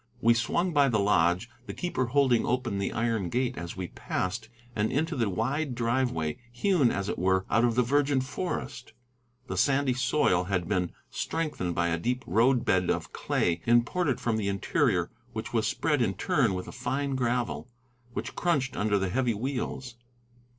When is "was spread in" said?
15.53-16.15